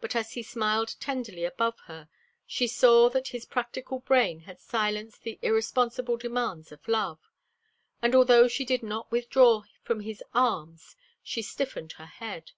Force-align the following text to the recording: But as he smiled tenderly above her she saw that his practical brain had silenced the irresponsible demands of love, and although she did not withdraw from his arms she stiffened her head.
But 0.00 0.14
as 0.14 0.34
he 0.34 0.44
smiled 0.44 0.94
tenderly 1.00 1.42
above 1.44 1.80
her 1.86 2.08
she 2.46 2.68
saw 2.68 3.08
that 3.08 3.26
his 3.34 3.44
practical 3.44 3.98
brain 3.98 4.42
had 4.42 4.60
silenced 4.60 5.22
the 5.24 5.40
irresponsible 5.42 6.16
demands 6.16 6.70
of 6.70 6.86
love, 6.86 7.18
and 8.00 8.14
although 8.14 8.46
she 8.46 8.64
did 8.64 8.84
not 8.84 9.10
withdraw 9.10 9.64
from 9.82 9.98
his 10.02 10.22
arms 10.32 10.94
she 11.24 11.42
stiffened 11.42 11.94
her 11.94 12.06
head. 12.06 12.52